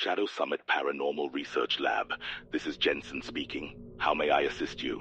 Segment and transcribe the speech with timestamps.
[0.00, 2.12] Shadow Summit Paranormal Research Lab.
[2.52, 3.74] This is Jensen speaking.
[3.98, 5.00] How may I assist you?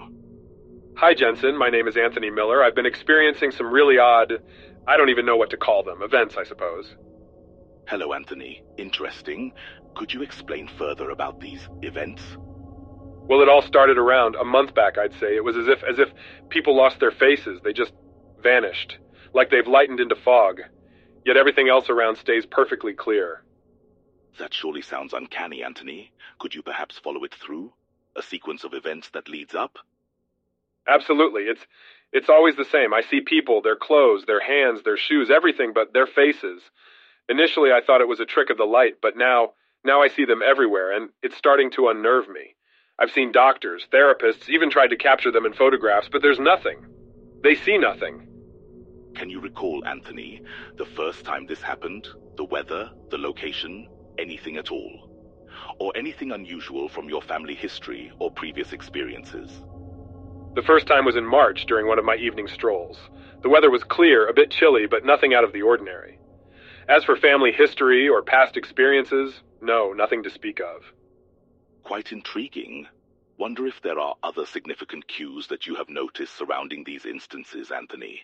[0.98, 1.56] Hi, Jensen.
[1.56, 2.64] My name is Anthony Miller.
[2.64, 4.42] I've been experiencing some really odd,
[4.88, 6.96] I don't even know what to call them, events, I suppose.
[7.88, 8.64] Hello, Anthony.
[8.80, 9.54] Interesting.
[9.94, 12.24] Could you explain further about these events?
[12.40, 15.36] Well, it all started around a month back, I'd say.
[15.36, 16.10] It was as if as if
[16.50, 17.62] people lost their faces.
[17.64, 17.94] They just
[18.42, 18.98] vanished,
[19.32, 20.62] like they've lightened into fog.
[21.24, 23.44] Yet everything else around stays perfectly clear.
[24.40, 26.12] That surely sounds uncanny, Anthony.
[26.40, 27.74] Could you perhaps follow it through?
[28.16, 29.78] A sequence of events that leads up?
[30.88, 31.44] Absolutely.
[31.44, 31.66] It's
[32.14, 32.94] it's always the same.
[32.94, 36.62] I see people, their clothes, their hands, their shoes, everything but their faces.
[37.28, 40.26] Initially I thought it was a trick of the light, but now now I see
[40.26, 42.56] them everywhere and it's starting to unnerve me.
[43.00, 46.86] I've seen doctors, therapists, even tried to capture them in photographs, but there's nothing.
[47.44, 48.28] They see nothing.
[49.16, 50.42] Can you recall, Anthony,
[50.78, 52.08] the first time this happened?
[52.38, 53.88] The weather, the location,
[54.20, 55.10] anything at all?
[55.80, 59.62] Or anything unusual from your family history or previous experiences?
[60.56, 62.98] The first time was in March during one of my evening strolls.
[63.44, 66.20] The weather was clear, a bit chilly, but nothing out of the ordinary.
[66.90, 70.82] As for family history or past experiences, no, nothing to speak of.
[71.84, 72.88] Quite intriguing.
[73.38, 78.24] Wonder if there are other significant cues that you have noticed surrounding these instances, Anthony.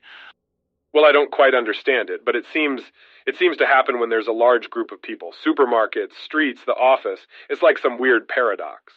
[0.94, 2.82] Well, I don't quite understand it, but it seems
[3.26, 5.34] it seems to happen when there's a large group of people.
[5.46, 7.22] Supermarkets, streets, the office.
[7.50, 8.94] It's like some weird paradox.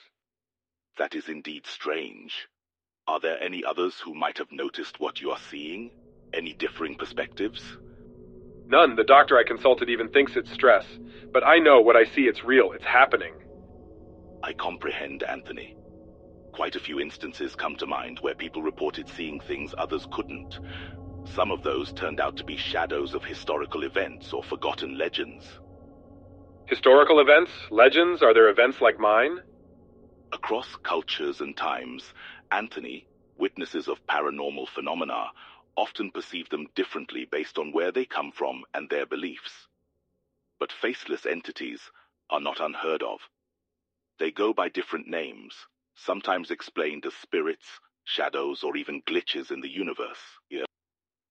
[0.99, 2.49] That is indeed strange.
[3.07, 5.91] Are there any others who might have noticed what you are seeing?
[6.35, 7.63] Any differing perspectives?
[8.67, 8.97] None.
[8.97, 10.85] The doctor I consulted even thinks it's stress.
[11.33, 13.35] But I know what I see, it's real, it's happening.
[14.43, 15.77] I comprehend, Anthony.
[16.53, 20.59] Quite a few instances come to mind where people reported seeing things others couldn't.
[21.35, 25.45] Some of those turned out to be shadows of historical events or forgotten legends.
[26.67, 27.51] Historical events?
[27.71, 28.23] Legends?
[28.23, 29.39] Are there events like mine?
[30.33, 32.13] Across cultures and times,
[32.51, 35.27] Anthony, witnesses of paranormal phenomena,
[35.77, 39.69] often perceive them differently based on where they come from and their beliefs.
[40.59, 41.81] But faceless entities
[42.31, 43.21] are not unheard of.
[44.19, 45.55] They go by different names,
[45.95, 47.67] sometimes explained as spirits,
[48.05, 50.21] shadows, or even glitches in the universe.
[50.49, 50.66] Yeah.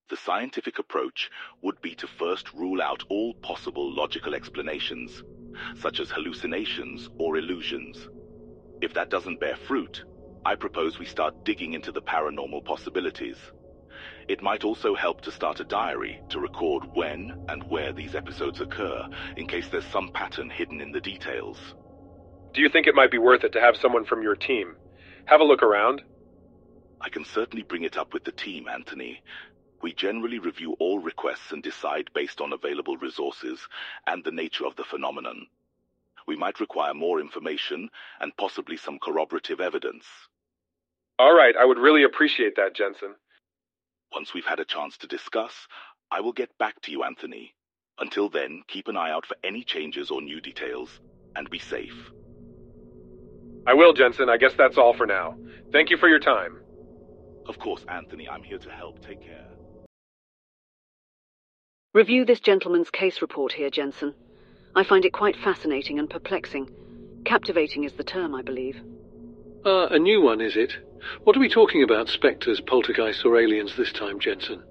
[0.08, 1.32] The scientific approach
[1.64, 5.24] would be to first rule out all possible logical explanations,
[5.76, 8.08] such as hallucinations or illusions.
[8.82, 10.04] If that doesn't bear fruit,
[10.46, 13.38] I propose we start digging into the paranormal possibilities.
[14.28, 18.62] It might also help to start a diary to record when and where these episodes
[18.62, 21.58] occur, in case there's some pattern hidden in the details.
[22.54, 24.76] Do you think it might be worth it to have someone from your team?
[25.26, 26.04] Have a look around?
[27.02, 29.24] I can certainly bring it up with the team, Anthony.
[29.86, 33.60] We generally review all requests and decide based on available resources
[34.08, 35.46] and the nature of the phenomenon.
[36.26, 40.06] We might require more information and possibly some corroborative evidence.
[41.20, 43.14] All right, I would really appreciate that, Jensen.
[44.12, 45.54] Once we've had a chance to discuss,
[46.10, 47.54] I will get back to you, Anthony.
[48.00, 51.00] Until then, keep an eye out for any changes or new details,
[51.36, 52.10] and be safe.
[53.68, 54.30] I will, Jensen.
[54.30, 55.38] I guess that's all for now.
[55.72, 56.58] Thank you for your time.
[57.48, 59.00] Of course, Anthony, I'm here to help.
[59.06, 59.55] Take care.
[61.96, 64.14] Review this gentleman's case report here, Jensen.
[64.76, 66.70] I find it quite fascinating and perplexing.
[67.24, 68.76] Captivating is the term, I believe.
[69.66, 70.74] Ah, a new one, is it?
[71.24, 74.62] What are we talking about, spectres, poltergeists, or aliens this time, Jensen?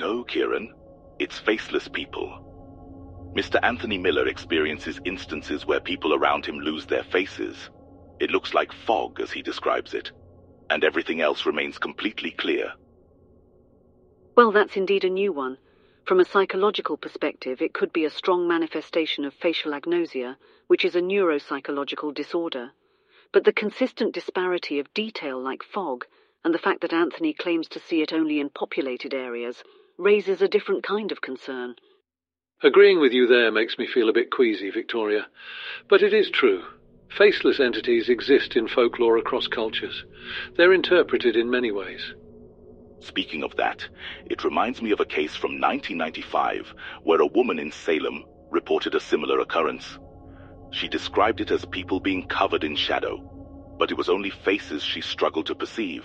[0.00, 0.74] No, Kieran.
[1.20, 3.32] It's faceless people.
[3.36, 3.60] Mr.
[3.62, 7.70] Anthony Miller experiences instances where people around him lose their faces.
[8.18, 10.10] It looks like fog, as he describes it,
[10.68, 12.72] and everything else remains completely clear.
[14.36, 15.58] Well, that's indeed a new one.
[16.04, 20.94] From a psychological perspective, it could be a strong manifestation of facial agnosia, which is
[20.94, 22.72] a neuropsychological disorder.
[23.32, 26.04] But the consistent disparity of detail like fog,
[26.44, 29.64] and the fact that Anthony claims to see it only in populated areas,
[29.96, 31.74] raises a different kind of concern.
[32.62, 35.26] Agreeing with you there makes me feel a bit queasy, Victoria.
[35.88, 36.64] But it is true.
[37.16, 40.04] Faceless entities exist in folklore across cultures.
[40.56, 42.12] They're interpreted in many ways.
[43.04, 43.86] Speaking of that,
[44.24, 49.00] it reminds me of a case from 1995 where a woman in Salem reported a
[49.00, 49.98] similar occurrence.
[50.70, 53.18] She described it as people being covered in shadow,
[53.78, 56.04] but it was only faces she struggled to perceive.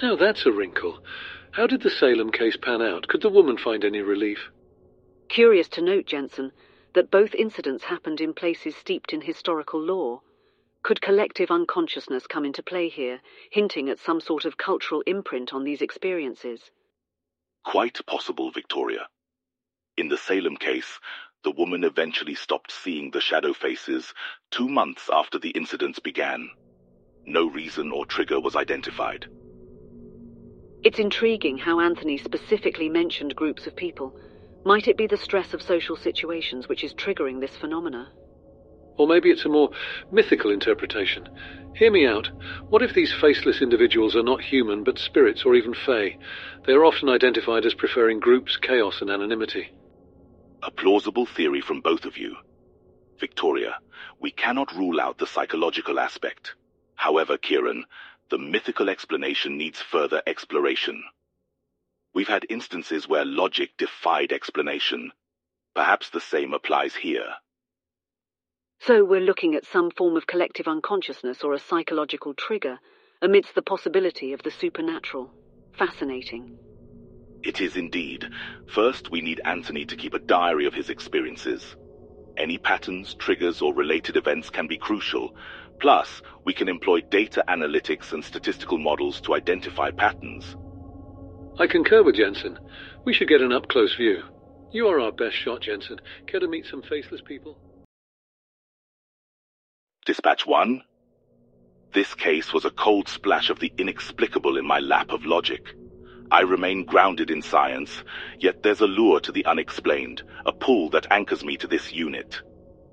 [0.00, 1.04] Now that's a wrinkle.
[1.50, 3.06] How did the Salem case pan out?
[3.08, 4.50] Could the woman find any relief?
[5.28, 6.52] Curious to note, Jensen,
[6.94, 10.22] that both incidents happened in places steeped in historical lore.
[10.82, 15.64] Could collective unconsciousness come into play here, hinting at some sort of cultural imprint on
[15.64, 16.70] these experiences?
[17.64, 19.08] Quite possible, Victoria.
[19.96, 20.98] In the Salem case,
[21.44, 24.14] the woman eventually stopped seeing the shadow faces
[24.50, 26.50] two months after the incidents began.
[27.26, 29.26] No reason or trigger was identified.
[30.82, 34.18] It's intriguing how Anthony specifically mentioned groups of people.
[34.64, 38.10] Might it be the stress of social situations which is triggering this phenomena?
[38.96, 39.70] Or maybe it's a more
[40.10, 41.28] mythical interpretation.
[41.74, 42.30] Hear me out.
[42.68, 46.18] What if these faceless individuals are not human, but spirits or even fae?
[46.66, 49.72] They are often identified as preferring groups, chaos, and anonymity.
[50.62, 52.36] A plausible theory from both of you.
[53.18, 53.78] Victoria,
[54.20, 56.54] we cannot rule out the psychological aspect.
[56.96, 57.84] However, Kieran,
[58.30, 61.02] the mythical explanation needs further exploration.
[62.12, 65.12] We've had instances where logic defied explanation.
[65.74, 67.34] Perhaps the same applies here.
[68.86, 72.78] So we're looking at some form of collective unconsciousness or a psychological trigger
[73.20, 75.30] amidst the possibility of the supernatural.
[75.76, 76.58] Fascinating.
[77.42, 78.26] It is indeed.
[78.68, 81.76] First, we need Anthony to keep a diary of his experiences.
[82.38, 85.36] Any patterns, triggers, or related events can be crucial.
[85.78, 90.56] Plus, we can employ data analytics and statistical models to identify patterns.
[91.58, 92.58] I concur with Jensen.
[93.04, 94.22] We should get an up-close view.
[94.72, 96.00] You are our best shot, Jensen.
[96.26, 97.58] Care to meet some faceless people?
[100.06, 100.82] Dispatch 1.
[101.92, 105.74] This case was a cold splash of the inexplicable in my lap of logic.
[106.30, 108.02] I remain grounded in science,
[108.38, 112.40] yet there's a lure to the unexplained, a pull that anchors me to this unit.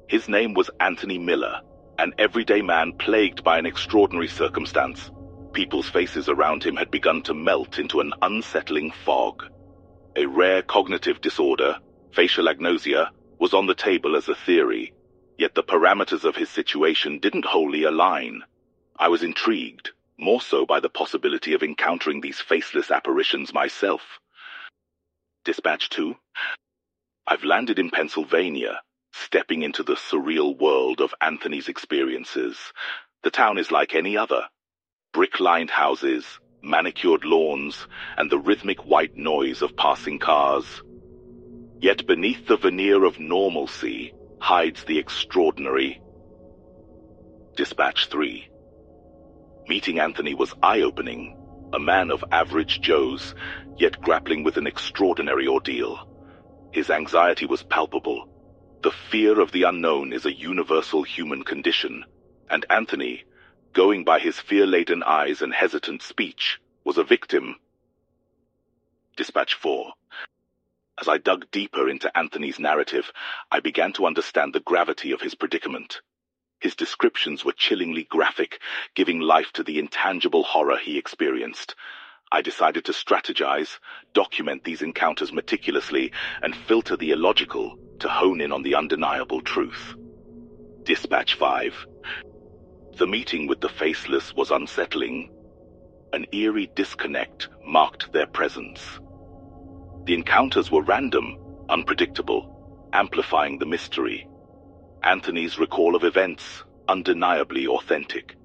[0.10, 1.62] His name was Anthony Miller,
[1.98, 5.10] an everyday man plagued by an extraordinary circumstance.
[5.54, 9.46] People's faces around him had begun to melt into an unsettling fog.
[10.18, 11.78] A rare cognitive disorder,
[12.12, 14.94] facial agnosia, was on the table as a theory,
[15.38, 18.44] Yet the parameters of his situation didn't wholly align.
[18.98, 24.20] I was intrigued, more so by the possibility of encountering these faceless apparitions myself.
[25.46, 26.16] Dispatch 2.
[27.28, 28.82] I've landed in Pennsylvania,
[29.14, 32.58] stepping into the surreal world of Anthony's experiences.
[33.22, 34.48] The town is like any other.
[35.14, 36.26] Brick-lined houses,
[36.64, 37.88] manicured lawns,
[38.18, 40.82] and the rhythmic white noise of passing cars.
[41.80, 46.02] Yet beneath the veneer of normalcy hides the extraordinary.
[47.56, 48.50] Dispatch 3
[49.68, 51.36] Meeting Anthony was eye-opening,
[51.74, 53.36] a man of average Joes,
[53.78, 56.08] yet grappling with an extraordinary ordeal.
[56.72, 58.30] His anxiety was palpable.
[58.84, 62.06] The fear of the unknown is a universal human condition,
[62.50, 63.24] and Anthony,
[63.74, 67.56] going by his fear-laden eyes and hesitant speech, was a victim.
[69.16, 69.92] Dispatch 4
[71.00, 73.12] as I dug deeper into Anthony's narrative,
[73.52, 76.02] I began to understand the gravity of his predicament.
[76.60, 78.60] His descriptions were chillingly graphic,
[78.96, 81.76] giving life to the intangible horror he experienced.
[82.32, 83.78] I decided to strategize,
[84.14, 86.12] document these encounters meticulously,
[86.42, 89.96] and filter the illogical to hone in on the undeniable truth.
[90.84, 91.86] Dispatch 5
[92.98, 95.32] The meeting with the faceless was unsettling.
[96.12, 99.00] An eerie disconnect marked their presence.
[100.08, 101.38] The encounters were random,
[101.68, 104.26] unpredictable, amplifying the mystery.
[105.04, 108.38] Anthony's recall of events, undeniably authentic.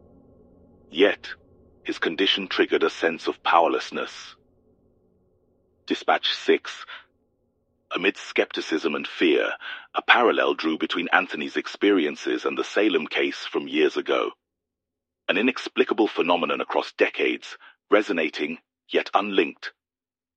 [0.91, 1.29] Yet,
[1.85, 4.35] his condition triggered a sense of powerlessness.
[5.87, 6.85] Dispatch 6.
[7.95, 9.53] Amid skepticism and fear,
[9.95, 14.33] a parallel drew between Anthony's experiences and the Salem case from years ago.
[15.29, 17.57] An inexplicable phenomenon across decades,
[17.89, 18.59] resonating,
[18.89, 19.73] yet unlinked.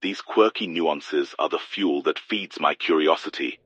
[0.06, 3.58] These quirky nuances are the fuel that feeds my curiosity,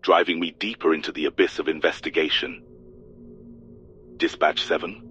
[0.00, 2.62] driving me deeper into the abyss of investigation.
[4.16, 5.02] Dispatch 7.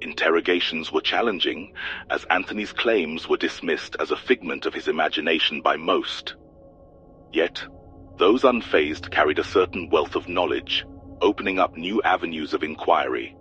[0.00, 1.74] Interrogations were challenging,
[2.08, 6.34] as Anthony's claims were dismissed as a figment of his imagination by most.
[7.30, 7.62] Yet,
[8.16, 10.86] those unfazed carried a certain wealth of knowledge,
[11.20, 13.36] opening up new avenues of inquiry.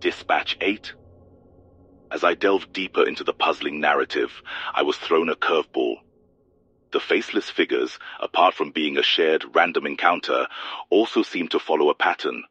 [0.00, 0.92] Dispatch 8.
[2.12, 4.42] As I delved deeper into the puzzling narrative,
[4.74, 6.02] I was thrown a curveball.
[6.90, 10.46] The faceless figures, apart from being a shared random encounter,
[10.90, 12.44] also seemed to follow a pattern.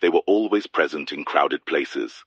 [0.00, 2.24] They were always present in crowded places.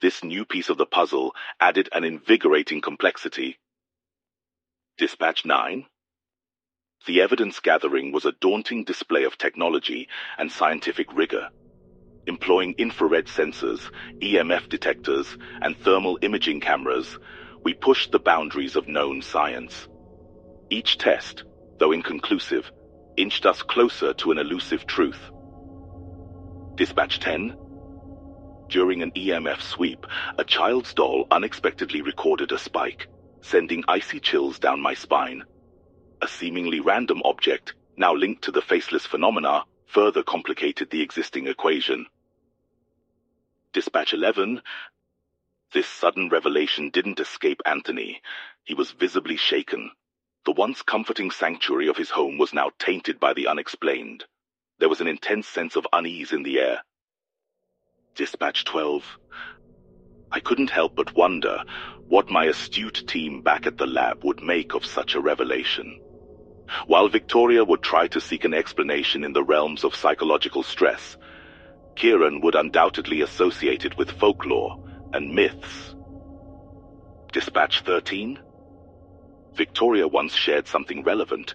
[0.00, 3.58] This new piece of the puzzle added an invigorating complexity.
[4.96, 5.84] Dispatch 9
[7.04, 11.50] The evidence gathering was a daunting display of technology and scientific rigor
[12.26, 17.18] employing infrared sensors, EMF detectors, and thermal imaging cameras,
[17.64, 19.88] we pushed the boundaries of known science.
[20.70, 21.44] Each test,
[21.78, 22.70] though inconclusive,
[23.16, 25.30] inched us closer to an elusive truth.
[26.76, 27.56] Dispatch 10.
[28.68, 30.06] During an EMF sweep,
[30.38, 33.08] a child's doll unexpectedly recorded a spike,
[33.42, 35.42] sending icy chills down my spine.
[36.22, 42.06] A seemingly random object, now linked to the faceless phenomena, further complicated the existing equation.
[43.72, 44.62] Dispatch 11.
[45.72, 48.22] This sudden revelation didn't escape Anthony.
[48.64, 49.90] He was visibly shaken.
[50.44, 54.24] The once comforting sanctuary of his home was now tainted by the unexplained.
[54.78, 56.82] There was an intense sense of unease in the air.
[58.14, 59.04] Dispatch 12.
[60.30, 61.64] I couldn't help but wonder
[62.08, 66.00] what my astute team back at the lab would make of such a revelation.
[66.86, 71.16] While Victoria would try to seek an explanation in the realms of psychological stress,
[71.96, 75.94] Kieran would undoubtedly associate it with folklore and myths.
[77.32, 78.38] Dispatch 13?
[79.54, 81.54] Victoria once shared something relevant.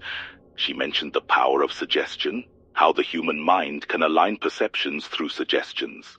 [0.56, 6.18] She mentioned the power of suggestion, how the human mind can align perceptions through suggestions.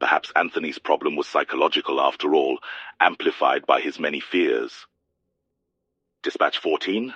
[0.00, 2.58] Perhaps Anthony's problem was psychological after all,
[2.98, 4.86] amplified by his many fears.
[6.22, 7.14] Dispatch 14?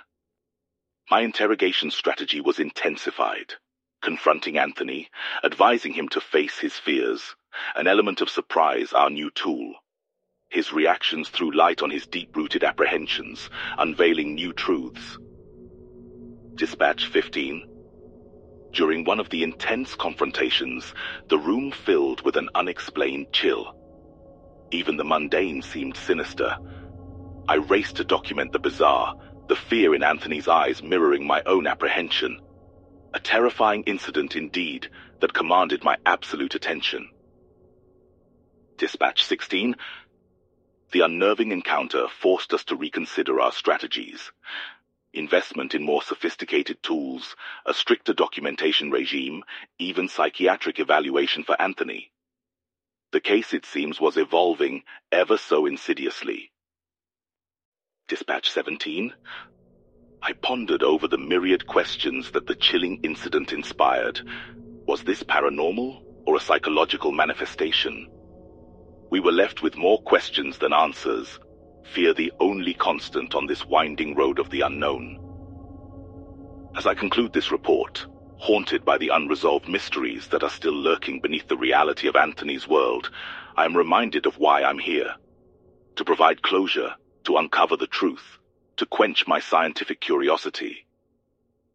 [1.09, 3.55] My interrogation strategy was intensified,
[4.03, 5.09] confronting Anthony,
[5.45, 7.37] advising him to face his fears,
[7.77, 9.75] an element of surprise our new tool.
[10.49, 15.17] His reactions threw light on his deep-rooted apprehensions, unveiling new truths.
[16.57, 17.69] Dispatch 15.
[18.73, 20.93] During one of the intense confrontations,
[21.29, 23.77] the room filled with an unexplained chill.
[24.73, 26.57] Even the mundane seemed sinister.
[27.49, 29.15] I raced to document the bizarre,
[29.49, 32.41] the fear in Anthony's eyes mirroring my own apprehension.
[33.15, 37.09] A terrifying incident indeed that commanded my absolute attention.
[38.77, 39.77] Dispatch 16.
[40.93, 44.33] The unnerving encounter forced us to reconsider our strategies.
[45.13, 49.45] Investment in more sophisticated tools, a stricter documentation regime,
[49.79, 52.11] even psychiatric evaluation for Anthony.
[53.13, 56.51] The case, it seems, was evolving ever so insidiously.
[58.09, 59.13] Dispatch 17.
[60.23, 64.21] I pondered over the myriad questions that the chilling incident inspired.
[64.87, 68.09] Was this paranormal or a psychological manifestation?
[69.11, 71.41] We were left with more questions than answers,
[71.83, 75.19] fear the only constant on this winding road of the unknown.
[76.77, 81.49] As I conclude this report, haunted by the unresolved mysteries that are still lurking beneath
[81.49, 83.11] the reality of Anthony's world,
[83.57, 85.17] I am reminded of why I'm here.
[85.97, 86.95] To provide closure
[87.27, 88.39] to uncover the truth,
[88.77, 90.87] to quench my scientific curiosity.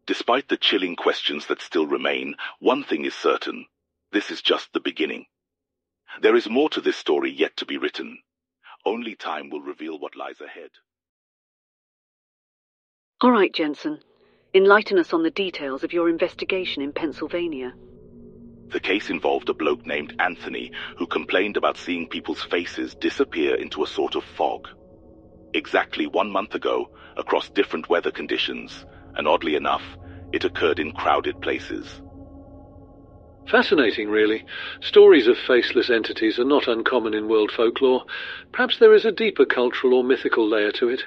[0.06, 3.66] Despite the chilling questions that still remain, one thing is certain.
[4.12, 5.26] This is just the beginning.
[6.22, 8.18] There is more to this story yet to be written.
[8.86, 10.70] Only time will reveal what lies ahead.
[13.20, 14.00] All right, Jensen.
[14.54, 17.74] Enlighten us on the details of your investigation in Pennsylvania.
[18.68, 23.84] The case involved a bloke named Anthony who complained about seeing people's faces disappear into
[23.84, 24.68] a sort of fog
[25.54, 29.82] exactly one month ago across different weather conditions, and oddly enough,
[30.32, 32.00] it occurred in crowded places.
[33.50, 34.44] Fascinating, really.
[34.80, 38.04] Stories of faceless entities are not uncommon in world folklore.
[38.52, 41.02] Perhaps there is a deeper cultural or mythical layer to it.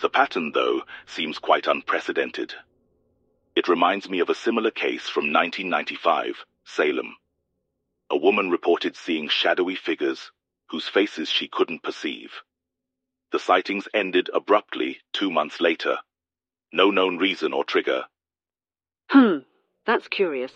[0.00, 2.54] The pattern, though, seems quite unprecedented.
[3.56, 7.16] It reminds me of a similar case from 1995, Salem.
[8.10, 10.30] A woman reported seeing shadowy figures
[10.68, 12.30] whose faces she couldn't perceive.
[13.30, 15.98] The sightings ended abruptly two months later.
[16.72, 18.06] No known reason or trigger.
[19.10, 19.38] Hmm,
[19.84, 20.52] that's curious.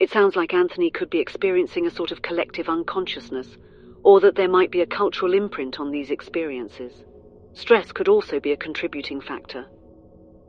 [0.00, 3.58] It sounds like Anthony could be experiencing a sort of collective unconsciousness,
[4.02, 7.04] or that there might be a cultural imprint on these experiences.
[7.52, 9.66] Stress could also be a contributing factor.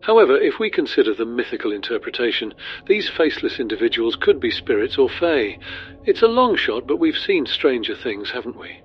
[0.01, 2.53] However, if we consider the mythical interpretation,
[2.87, 5.59] these faceless individuals could be spirits or fae.
[6.05, 8.81] It's a long shot, but we've seen stranger things, haven't we?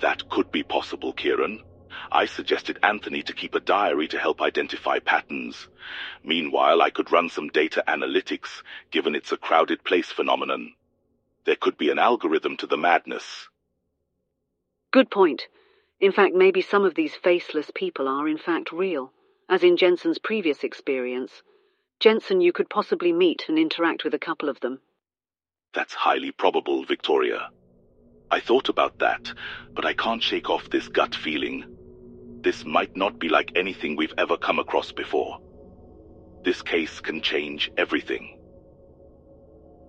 [0.00, 1.62] That could be possible, Kieran.
[2.10, 5.68] I suggested Anthony to keep a diary to help identify patterns.
[6.22, 10.74] Meanwhile, I could run some data analytics, given it's a crowded place phenomenon.
[11.44, 13.48] There could be an algorithm to the madness.
[14.90, 15.48] Good point.
[16.00, 19.12] In fact, maybe some of these faceless people are in fact real,
[19.48, 21.42] as in Jensen's previous experience.
[22.00, 24.80] Jensen, you could possibly meet and interact with a couple of them.
[25.72, 27.50] That's highly probable, Victoria.
[28.30, 29.32] I thought about that,
[29.72, 31.75] but I can't shake off this gut feeling.
[32.46, 35.40] This might not be like anything we've ever come across before.
[36.44, 38.38] This case can change everything.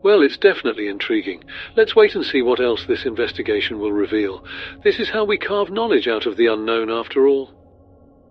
[0.04, 1.44] Well, it's definitely intriguing.
[1.76, 4.44] Let's wait and see what else this investigation will reveal.
[4.84, 7.54] This is how we carve knowledge out of the unknown, after all.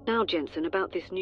[0.08, 1.14] Now, Jensen, about this new